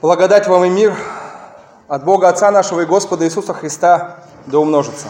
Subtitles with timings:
[0.00, 0.94] Благодать вам и мир
[1.88, 5.08] от Бога Отца нашего и Господа Иисуса Христа да умножится.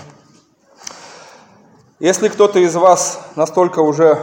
[1.99, 4.19] Если кто-то из вас настолько уже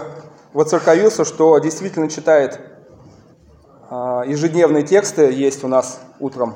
[0.54, 2.60] воцерковился, что действительно читает
[3.92, 6.56] а, ежедневные тексты, есть у нас утром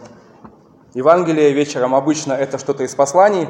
[0.96, 3.48] Евангелие, вечером обычно это что-то из посланий,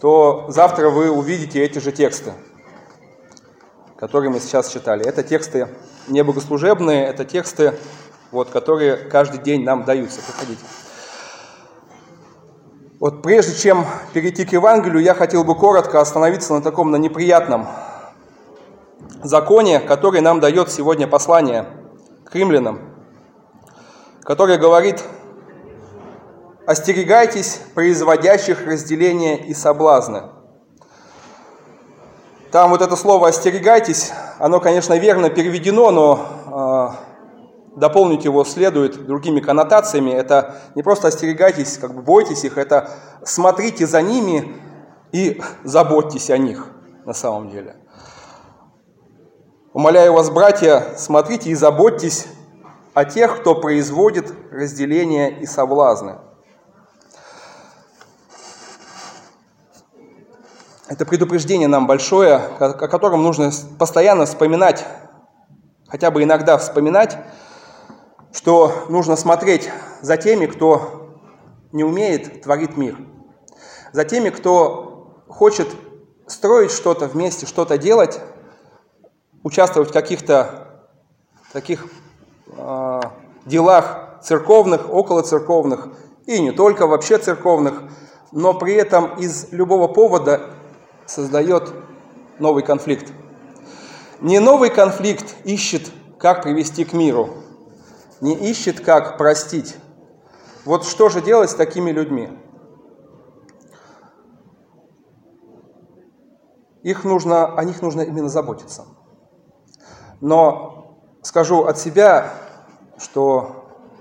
[0.00, 2.32] то завтра вы увидите эти же тексты,
[3.98, 5.04] которые мы сейчас читали.
[5.04, 5.68] Это тексты
[6.08, 7.74] не богослужебные, это тексты
[8.30, 10.20] вот, которые каждый день нам даются.
[10.20, 10.64] Приходите.
[13.00, 17.66] Вот прежде чем перейти к Евангелию, я хотел бы коротко остановиться на таком на неприятном
[19.22, 21.66] законе, который нам дает сегодня послание
[22.24, 22.80] к римлянам,
[24.22, 25.02] которое говорит
[26.66, 30.24] «Остерегайтесь производящих разделения и соблазны».
[32.52, 36.96] Там вот это слово «остерегайтесь», оно, конечно, верно переведено, но а,
[37.76, 40.10] дополнить его следует другими коннотациями.
[40.10, 42.90] Это не просто остерегайтесь, как бы бойтесь их, это
[43.24, 44.56] смотрите за ними
[45.12, 46.66] и заботьтесь о них
[47.04, 47.76] на самом деле.
[49.72, 52.26] Умоляю вас, братья, смотрите и заботьтесь
[52.92, 56.18] о тех, кто производит разделение и соблазны.
[60.88, 64.84] Это предупреждение нам большое, о котором нужно постоянно вспоминать,
[65.86, 67.16] хотя бы иногда вспоминать,
[68.32, 69.70] что нужно смотреть
[70.02, 71.18] за теми, кто
[71.72, 72.96] не умеет творить мир,
[73.92, 75.68] за теми, кто хочет
[76.26, 78.20] строить что-то вместе, что-то делать,
[79.42, 80.82] участвовать в каких-то
[81.52, 81.86] таких
[82.56, 83.00] э,
[83.46, 85.88] делах церковных, около церковных
[86.26, 87.82] и не только вообще церковных,
[88.32, 90.50] но при этом из любого повода
[91.06, 91.72] создает
[92.38, 93.12] новый конфликт.
[94.20, 97.30] Не новый конфликт ищет, как привести к миру,
[98.20, 99.76] не ищет, как простить.
[100.64, 102.30] Вот что же делать с такими людьми?
[106.82, 108.86] Их нужно, о них нужно именно заботиться.
[110.20, 112.32] Но скажу от себя,
[112.98, 113.60] что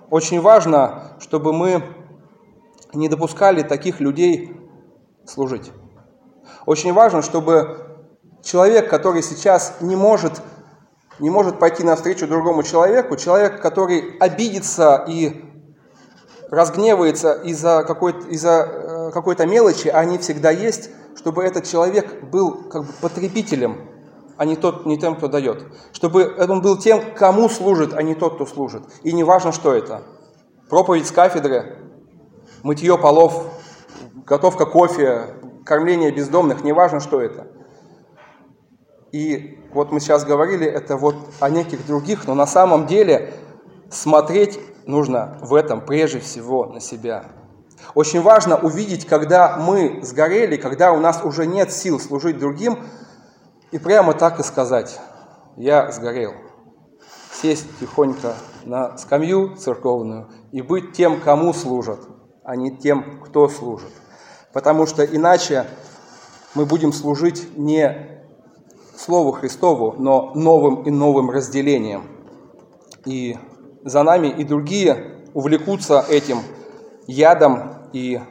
[0.10, 1.84] очень важно, чтобы мы
[2.94, 4.56] не допускали таких людей
[5.26, 5.72] служить.
[6.66, 8.00] Очень важно, чтобы
[8.44, 10.42] человек, который сейчас не может
[11.20, 15.46] не может пойти навстречу другому человеку, человек, который обидится и
[16.50, 22.94] разгневается из-за э, какой-то мелочи, а они всегда есть, чтобы этот человек был как бы
[23.02, 23.90] потребителем,
[24.38, 25.66] а не, тот, не тем, кто дает.
[25.92, 28.84] Чтобы он был тем, кому служит, а не тот, кто служит.
[29.04, 30.04] И не важно, что это.
[30.70, 31.78] Проповедь с кафедры,
[32.64, 33.46] мытье полов,
[34.26, 37.48] готовка кофе, кормление бездомных, не важно, что это–
[39.12, 43.34] и вот мы сейчас говорили это вот о неких других, но на самом деле
[43.90, 47.26] смотреть нужно в этом прежде всего на себя.
[47.96, 52.80] Очень важно увидеть, когда мы сгорели, когда у нас уже нет сил служить другим,
[53.72, 55.00] и прямо так и сказать,
[55.56, 56.34] я сгорел.
[57.32, 62.00] Сесть тихонько на скамью церковную и быть тем, кому служат,
[62.44, 63.92] а не тем, кто служит.
[64.52, 65.66] Потому что иначе
[66.56, 68.19] мы будем служить не
[69.10, 72.04] Слову Христову, но новым и новым разделением.
[73.06, 73.40] И
[73.84, 76.44] за нами и другие увлекутся этим
[77.08, 78.22] ядом, и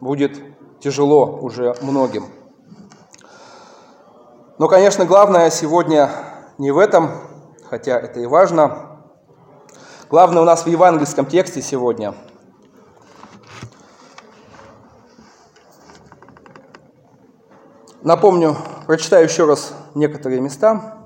[0.00, 0.40] будет
[0.80, 2.24] тяжело уже многим.
[4.56, 6.08] Но, конечно, главное сегодня
[6.56, 7.10] не в этом,
[7.68, 9.02] хотя это и важно.
[10.08, 12.14] Главное у нас в евангельском тексте сегодня.
[18.02, 18.56] Напомню,
[18.86, 20.98] прочитаю еще раз некоторые места.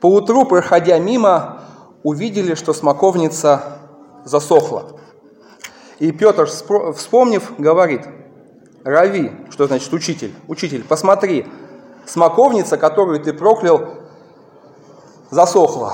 [0.00, 1.60] Поутру, проходя мимо,
[2.02, 3.78] увидели, что смоковница
[4.24, 5.00] засохла.
[5.98, 8.06] И Петр, вспомнив, говорит,
[8.84, 11.46] Рави, что значит учитель, учитель, посмотри,
[12.06, 13.88] смоковница, которую ты проклял,
[15.30, 15.92] засохла.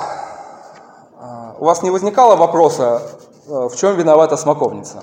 [1.19, 3.03] А, у вас не возникало вопроса,
[3.49, 5.03] э, в чем виновата смоковница?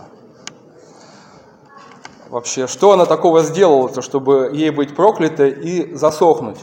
[2.34, 6.58] Вообще, что она такого сделала, чтобы ей быть проклятой и засохнуть.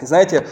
[0.00, 0.46] И знаете,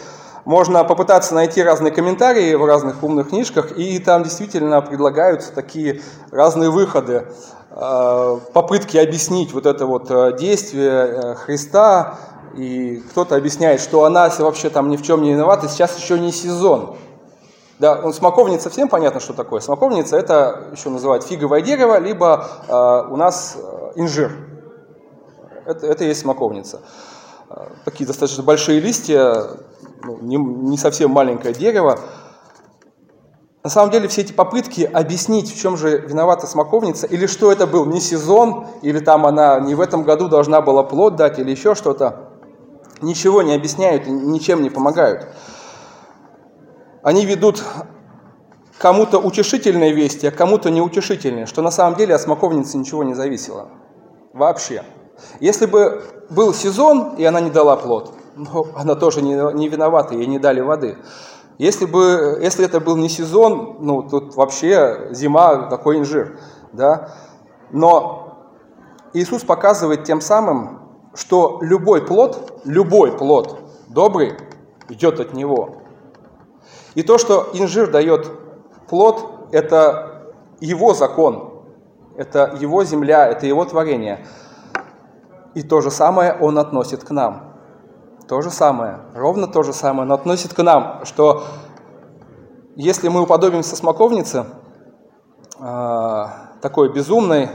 [0.45, 6.01] можно попытаться найти разные комментарии в разных умных книжках, и там действительно предлагаются такие
[6.33, 7.29] разные выходы,
[7.71, 12.19] э, попытки объяснить вот это вот э, действие э, Христа,
[12.57, 16.33] и кто-то объясняет, что она вообще там ни в чем не виновата, сейчас еще не
[16.33, 16.97] сезон.
[17.81, 19.61] Да, ну, смоковница всем понятно, что такое.
[19.61, 23.57] Смоковница это еще называют фиговое дерево, либо э, у нас
[23.95, 24.33] инжир.
[25.65, 26.83] Это, это и есть смоковница.
[27.49, 29.47] А, такие достаточно большие листья,
[30.05, 31.99] ну, не, не совсем маленькое дерево.
[33.65, 37.67] на самом деле все эти попытки объяснить, в чем же виновата смоковница, или что это
[37.67, 41.51] был не сезон, или там она не в этом году должна была плод дать, или
[41.51, 42.29] еще что-то,
[43.01, 45.29] ничего не объясняют и ничем не помогают.
[47.03, 47.63] Они ведут
[48.79, 53.69] кому-то утешительные вести, а кому-то неутешительные, что на самом деле от смоковницы ничего не зависело.
[54.33, 54.85] Вообще.
[55.41, 60.15] Если бы был сезон, и она не дала плод, ну, она тоже не, не виновата,
[60.15, 60.97] ей не дали воды.
[61.59, 66.39] Если, бы, если это был не сезон, ну, тут вообще зима, какой инжир.
[66.73, 67.11] Да?
[67.71, 68.39] Но
[69.13, 70.81] Иисус показывает тем самым,
[71.15, 73.59] что любой плод, любой плод
[73.89, 74.39] добрый
[74.89, 75.80] идет от Него.
[76.95, 78.31] И то, что инжир дает
[78.89, 81.65] плод, это его закон,
[82.17, 84.27] это его земля, это его творение.
[85.55, 87.55] И то же самое он относит к нам.
[88.29, 91.45] То же самое, ровно то же самое, но относит к нам, что
[92.77, 94.47] если мы уподобимся смоковнице,
[95.59, 97.49] а, такой безумной,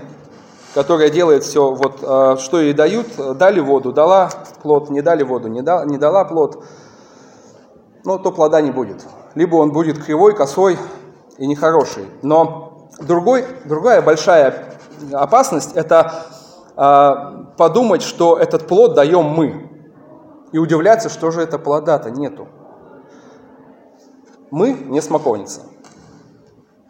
[0.73, 3.07] которая делает все, вот а, что ей дают,
[3.37, 4.29] дали воду, дала
[4.61, 6.65] плод, не дали воду, не, да, не дала плод,
[8.03, 9.05] ну, то плода не будет.
[9.35, 10.77] Либо он будет кривой, косой
[11.37, 12.05] и нехороший.
[12.21, 14.77] Но другой, другая большая
[15.11, 16.25] опасность– это
[16.75, 19.69] э, подумать, что этот плод даем мы
[20.51, 22.47] и удивляться, что же это плода-то нету.
[24.51, 25.61] Мы не смоковница.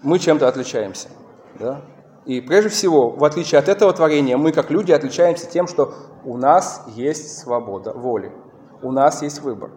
[0.04, 1.08] Мы чем-то отличаемся.
[1.60, 1.82] Да?
[2.26, 5.94] И прежде всего, в отличие от этого творения, мы как люди отличаемся тем, что
[6.24, 8.32] у нас есть свобода воли,
[8.82, 9.72] у нас есть выбор.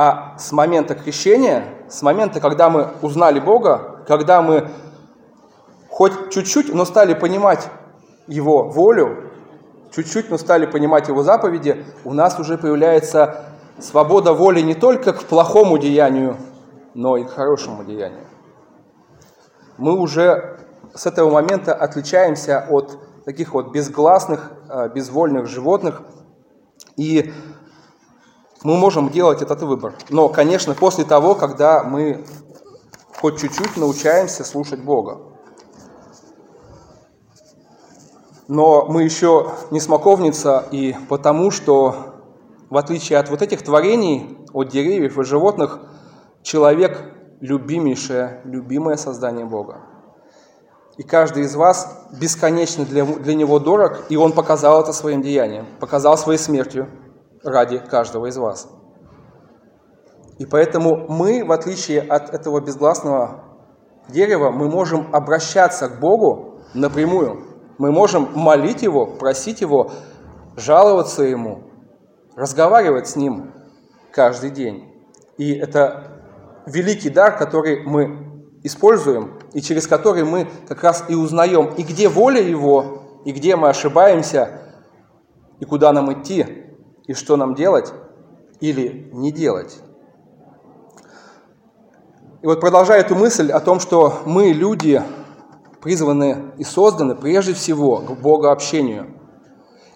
[0.00, 4.70] А с момента крещения, с момента, когда мы узнали Бога, когда мы
[5.90, 7.68] хоть чуть-чуть, но стали понимать
[8.28, 9.32] Его волю,
[9.90, 13.46] чуть-чуть, но стали понимать его заповеди, у нас уже появляется
[13.80, 16.36] свобода воли не только к плохому деянию,
[16.94, 18.26] но и к хорошему деянию.
[19.78, 20.60] Мы уже
[20.94, 26.02] с этого момента отличаемся от таких вот безгласных, а, безвольных животных,
[26.96, 27.32] и
[28.62, 29.94] мы можем делать этот выбор.
[30.10, 32.24] Но, конечно, после того, когда мы
[33.20, 35.18] хоть чуть-чуть научаемся слушать Бога.
[38.46, 42.14] Но мы еще не смоковница, и потому что,
[42.70, 45.80] в отличие от вот этих творений, от деревьев и животных,
[46.42, 49.80] человек– любимейшее, любимое создание Бога.
[50.96, 55.66] И каждый из вас бесконечно для, для него дорог, и он показал это своим деянием,
[55.78, 56.88] показал своей смертью
[57.42, 58.68] ради каждого из вас.
[60.38, 63.44] И поэтому мы, в отличие от этого безгласного
[64.08, 67.44] дерева, мы можем обращаться к Богу напрямую–
[67.78, 69.92] мы можем молить Его, просить Его,
[70.56, 71.62] жаловаться Ему,
[72.36, 73.52] разговаривать с Ним
[74.10, 74.92] каждый день.
[75.38, 76.22] И это
[76.66, 82.08] великий дар, который мы используем, и через который мы как раз и узнаем, и где
[82.08, 84.60] воля Его, и где мы ошибаемся,
[85.60, 86.64] и куда нам идти,
[87.08, 87.92] и что нам делать
[88.60, 89.78] или не делать.
[92.42, 95.02] И вот продолжая эту мысль о том, что мы, люди,
[95.80, 99.14] призваны и созданы прежде всего к Богообщению.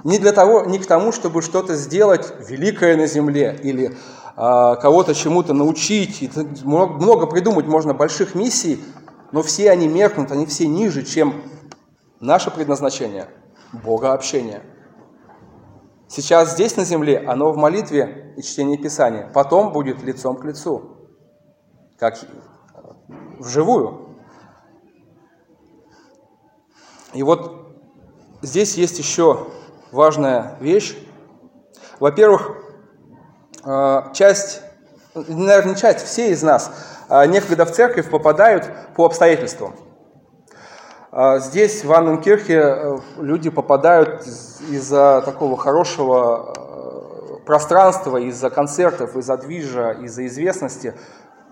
[0.03, 3.97] Не для того, не к тому, чтобы что-то сделать великое на земле или
[4.35, 6.29] а, кого-то чему-то научить.
[6.65, 8.82] Много, много придумать можно больших миссий,
[9.31, 11.43] но все они меркнут, они все ниже, чем
[12.19, 13.29] наше предназначение–
[13.72, 14.63] Богообщение.
[16.13, 21.09] Сейчас здесь на земле оно в молитве и чтении Писания, потом будет лицом к лицу,
[21.97, 22.19] как
[23.39, 24.19] вживую.
[27.15, 27.79] И вот
[28.43, 29.47] здесь есть еще
[29.91, 30.95] важная вещь.
[31.99, 32.59] Во-первых,
[33.65, 34.61] э, часть,
[35.15, 36.73] наверное, не часть, все из нас
[37.09, 39.75] э, некогда в церковь попадают по обстоятельствам.
[41.13, 46.55] Э, здесь, в Анненкирхе, люди попадают из-за такого хорошего
[47.45, 50.95] пространства, из-за концертов, из-за движа, из-за известности.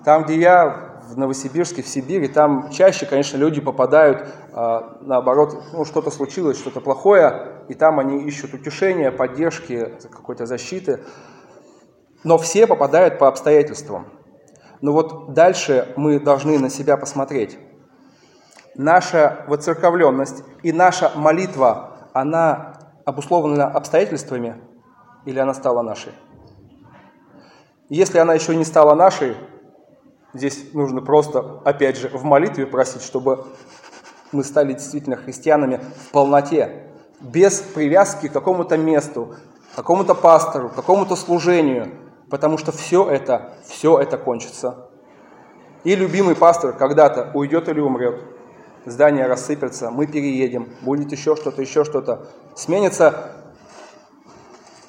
[0.05, 5.85] Там, где я, в Новосибирске, в Сибири, там чаще, конечно, люди попадают, а, наоборот, ну,
[5.85, 11.01] что-то случилось, что-то плохое, и там они ищут утешения, поддержки, какой-то защиты.
[12.25, 14.07] Но все попадают по обстоятельствам.
[14.81, 17.59] Но вот дальше мы должны на себя посмотреть.
[18.75, 22.75] Наша воцерковленность и наша молитва, она
[23.05, 24.57] обусловлена обстоятельствами
[25.25, 26.13] или она стала нашей?
[27.89, 29.37] Если она еще не стала нашей,
[30.33, 33.47] Здесь нужно просто, опять же, в молитве просить, чтобы
[34.31, 36.87] мы стали действительно христианами в полноте,
[37.21, 39.35] без привязки к какому-то месту,
[39.75, 41.91] какому-то пастору, какому-то служению,
[42.31, 44.89] потому что все это, все это кончится.
[45.83, 48.23] И любимый пастор когда-то уйдет или умрет.
[48.87, 52.29] Здание рассыпется, мы переедем, будет еще что-то, еще что-то.
[52.55, 53.33] Сменятся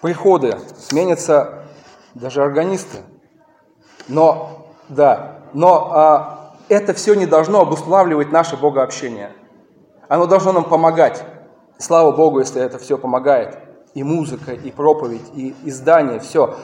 [0.01, 1.65] приходы, сменятся
[2.15, 3.00] даже органисты.
[4.07, 9.31] Но, да, но а, это все не должно обуславливать наше богообщение.
[10.07, 11.24] Оно должно нам помогать.
[11.77, 13.57] Слава Богу, если это все помогает.
[13.93, 16.55] И музыка, и проповедь, и издание, все.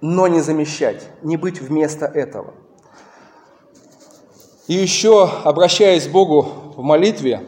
[0.00, 2.54] Но не замещать, не быть вместо этого.
[4.72, 7.46] И еще, обращаясь к Богу в молитве,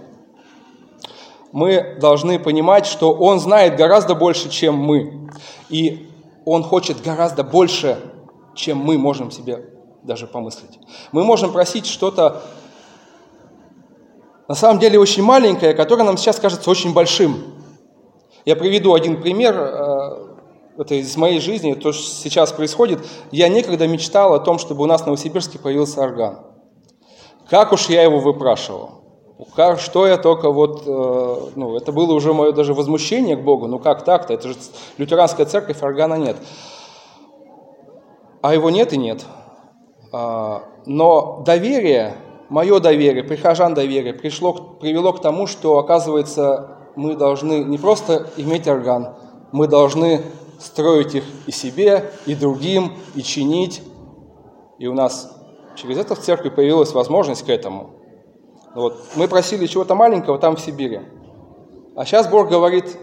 [1.52, 5.31] мы должны понимать, что Он знает гораздо больше, чем мы.
[5.71, 6.11] И
[6.45, 7.97] Он хочет гораздо больше,
[8.54, 9.71] чем мы можем себе
[10.02, 10.78] даже помыслить.
[11.12, 12.43] Мы можем просить что-то
[14.47, 17.43] на самом деле очень маленькое, которое нам сейчас кажется очень большим.
[18.45, 20.26] Я приведу один пример, э,
[20.76, 23.02] это из моей жизни, то, что сейчас происходит.
[23.31, 26.53] Я некогда мечтал о том, чтобы у нас в Новосибирске появился орган.
[27.54, 28.90] Как уж я его выпрашивал.
[29.78, 33.78] Что я только вот, э, ну, это было уже мое даже возмущение к Богу, ну
[33.78, 34.56] как так-то, это же
[34.99, 36.37] лютеранская церковь, органа нет.
[38.42, 39.25] А его нет и нет.
[40.12, 42.16] А, но доверие
[42.49, 48.66] мое доверие, прихожан доверие пришло, привело к тому, что, оказывается, мы должны не просто иметь
[48.66, 49.14] орган,
[49.52, 50.23] мы должны
[50.58, 53.80] строить их и себе, и другим, и чинить.
[54.80, 55.30] И у нас
[55.76, 57.90] через это в церкви появилась возможность к этому.
[58.75, 58.99] Вот.
[59.16, 61.00] Мы просили чего-то маленького там в Сибири.
[61.97, 62.97] А сейчас Бог говорит,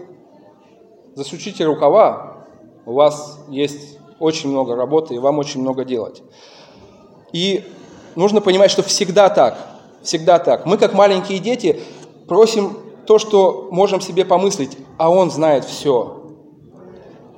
[1.14, 2.46] засучите рукава,
[2.84, 6.22] у вас есть очень много работы, и вам очень много делать.
[7.32, 7.64] И
[8.14, 9.56] нужно понимать, что всегда так,
[10.02, 10.66] всегда так.
[10.66, 11.80] Мы, как маленькие дети,
[12.28, 12.76] просим
[13.06, 16.34] то, что можем себе помыслить, а Он знает все.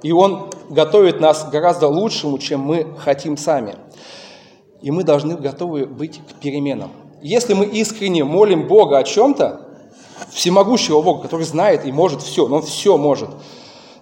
[0.03, 3.77] И Он готовит нас гораздо лучшему, чем мы хотим сами.
[4.85, 6.93] И мы должны готовы быть к переменам.
[7.21, 9.67] Если мы искренне молим Бога о чем-то,
[10.31, 13.31] всемогущего Бога, который знает и может все, но Он все может,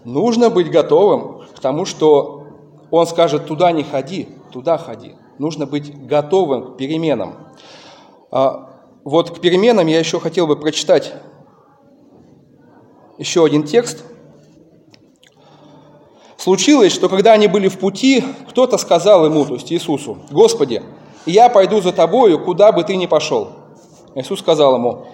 [0.05, 2.45] нужно быть готовым к тому, что
[2.91, 7.35] Он скажет, туда не ходи, туда ходи нужно быть готовым к переменам.
[8.31, 11.12] А, вот к переменам я еще хотел бы прочитать
[13.19, 14.05] еще один текст.
[16.43, 20.83] Случилось, что когда они были в пути, кто-то сказал ему, то есть Иисусу, «Господи,
[21.25, 23.51] я пойду за тобою, куда бы ты ни пошел».
[24.17, 25.07] Иисус сказал ему,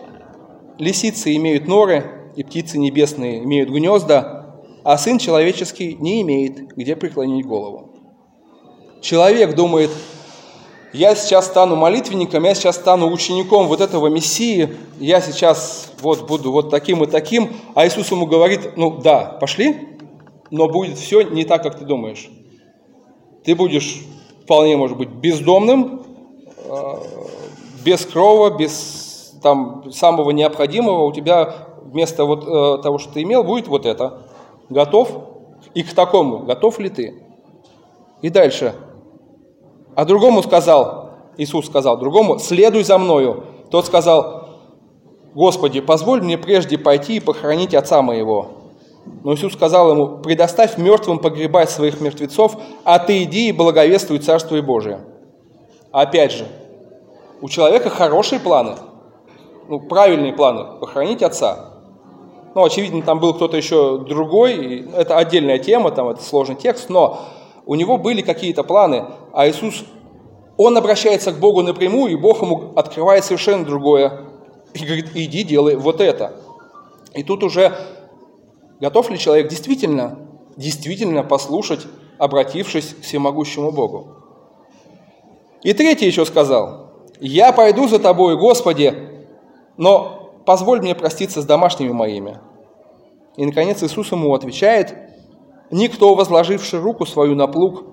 [0.79, 7.45] «Лисицы имеют норы, и птицы небесные имеют гнезда, а Сын Человеческий не имеет, где преклонить
[7.45, 7.91] голову».
[9.03, 9.91] Человек думает,
[10.95, 16.53] я сейчас стану молитвенником, я сейчас стану учеником вот этого Мессии, я сейчас вот буду
[16.53, 19.98] вот таким и таким, а Иисус ему говорит, ну да, пошли,
[20.51, 22.31] но будет все не так, как ты думаешь.
[23.45, 24.03] Ты будешь
[24.43, 26.03] вполне, может быть, бездомным,
[26.65, 26.95] э,
[27.85, 33.45] без крова, без там, самого необходимого, у тебя вместо вот э, того, что ты имел,
[33.45, 34.23] будет вот это.
[34.69, 35.11] Готов?
[35.75, 37.23] И к такому готов ли ты?
[38.23, 38.75] И дальше–
[39.99, 43.43] а другому сказал, Иисус сказал другому, следуй за мною.
[43.69, 44.49] Тот сказал,
[45.35, 48.47] Господи, позволь мне прежде пойти и похоронить отца моего.
[49.25, 54.63] Но Иисус сказал ему, предоставь мертвым погребать своих мертвецов, а ты иди и благовествуй Царствие
[54.63, 55.01] Божие.
[55.93, 56.47] Опять же,
[57.41, 58.77] у человека хорошие планы,
[59.69, 61.75] ну, правильные планы, похоронить отца.
[62.55, 67.21] Ну, очевидно, там был кто-то еще другой, это отдельная тема, там это сложный текст, но
[67.67, 69.85] у него были какие-то планы, а Иисус,
[70.57, 74.21] он обращается к Богу напрямую, и Бог ему открывает совершенно другое.
[74.75, 76.33] И говорит, иди, делай вот это.
[77.15, 77.73] И тут уже
[78.81, 80.19] готов ли человек действительно,
[80.57, 81.87] действительно послушать,
[82.19, 84.15] обратившись к всемогущему Богу.
[85.63, 88.95] И третий еще сказал, я пойду за тобой, Господи,
[89.77, 92.39] но позволь мне проститься с домашними моими.
[93.37, 95.09] И, наконец, Иисус ему отвечает,
[95.71, 97.85] Никто, возложивший руку свою на плуг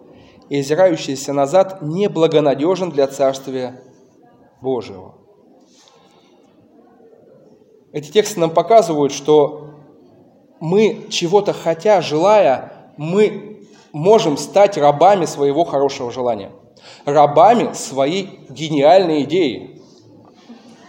[0.50, 3.82] и озирающийся назад, не благонадежен для Царствия
[4.62, 5.16] Божьего.
[7.92, 9.65] Эти тексты нам показывают, что
[10.60, 16.52] мы чего-то хотя, желая, мы можем стать рабами своего хорошего желания,
[17.06, 19.82] рабами своей гениальной идеи,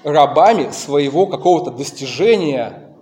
[0.03, 2.95] рабами своего какого-то достижения.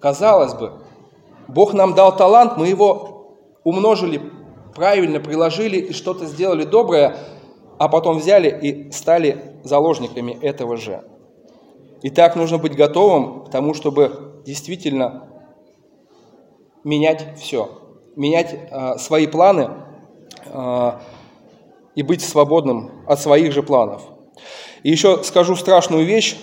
[0.00, 0.82] Казалось бы,
[1.48, 4.20] Бог нам дал талант, мы его умножили,
[4.74, 7.16] правильно приложили и что-то сделали доброе,
[7.78, 11.02] а потом взяли и стали заложниками этого же.
[12.02, 15.28] И так нужно быть готовым к тому, чтобы действительно
[16.82, 17.68] менять все,
[18.16, 19.70] менять э, свои планы,
[20.46, 20.92] э,
[21.94, 24.02] и быть свободным от своих же планов.
[24.84, 26.38] И еще скажу страшную вещь,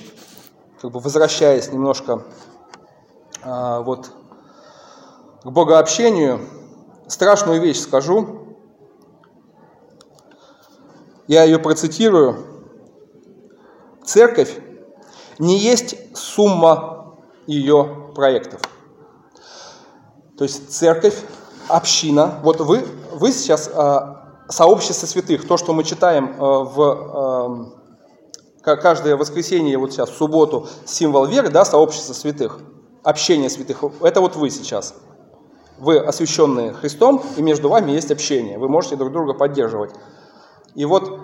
[0.82, 2.26] как бы возвращаясь немножко
[3.42, 4.12] а, вот
[5.44, 6.42] к богообщению,
[7.08, 8.58] страшную вещь скажу.
[11.28, 12.66] Я ее процитирую.
[14.04, 14.60] Церковь
[15.40, 16.95] не есть сумма
[17.48, 18.62] ее проектов.
[20.38, 21.18] То есть церковь,
[21.68, 24.00] община, вот вы, вы сейчас э,
[24.50, 27.72] сообщество святых, то, что мы читаем э, в
[28.62, 32.60] э, каждое воскресенье, вот сейчас, в субботу, символ веры, да, сообщество святых,
[33.04, 34.96] общение святых, это вот вы сейчас.
[35.78, 39.92] Вы освященные Христом, и между вами есть общение, вы можете друг друга поддерживать.
[40.74, 41.20] И вот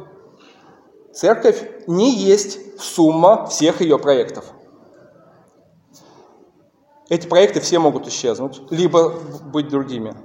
[1.14, 4.46] церковь не есть сумма всех ее проектов–
[7.12, 10.16] эти проекты все могут исчезнуть, либо быть другими.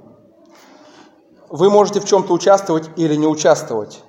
[1.49, 4.03] Вы можете в чем-то участвовать или не участвовать,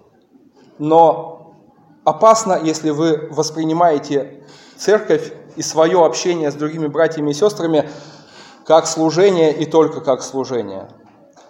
[0.78, 1.56] но
[2.04, 4.44] опасно, если вы воспринимаете
[4.76, 7.90] церковь и свое общение с другими братьями и сестрами
[8.64, 10.88] как служение и только как служение.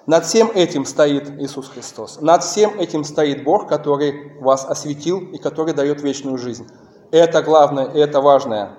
[0.06, 2.22] Над всем этим стоит Иисус Христос.
[2.22, 6.66] Над всем этим стоит Бог, который вас осветил и который дает вечную жизнь.
[7.10, 8.78] Это главное, это важное.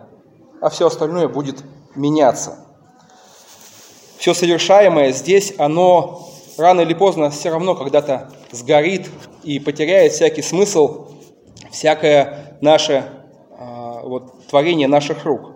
[0.62, 1.64] А все остальное будет
[2.00, 2.66] меняться.
[4.18, 6.28] Все совершаемое здесь, оно
[6.58, 9.10] рано или поздно все равно когда-то сгорит
[9.44, 11.12] и потеряет всякий смысл,
[11.72, 13.06] всякое наше
[13.58, 15.52] а, вот, творение наших рук.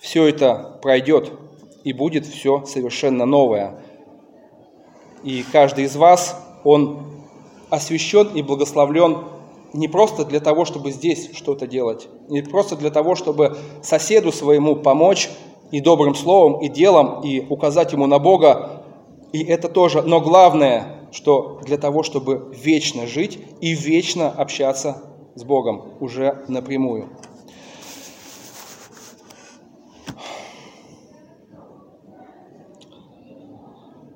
[0.00, 1.32] Все это пройдет
[1.84, 3.80] и будет все совершенно новое.
[5.22, 7.14] И каждый из вас, он
[7.70, 9.24] освящен и благословлен
[9.74, 14.76] не просто для того, чтобы здесь что-то делать, не просто для того, чтобы соседу своему
[14.76, 15.28] помочь
[15.72, 18.84] и добрым словом, и делом, и указать ему на Бога,
[19.32, 25.02] и это тоже, но главное, что для того, чтобы вечно жить и вечно общаться
[25.34, 27.08] с Богом уже напрямую.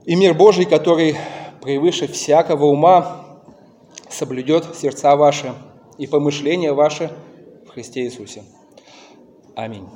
[0.05, 1.17] И мир Божий, который
[1.61, 3.28] превыше всякого ума,
[4.19, 5.55] соблюдет сердца ваши
[5.97, 7.11] и помышления ваши
[7.67, 8.43] в Христе Иисусе.
[9.55, 9.89] Аминь.